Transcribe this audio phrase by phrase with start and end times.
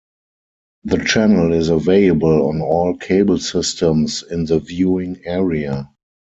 [0.83, 5.91] The channel is available on all cable systems in the viewing area.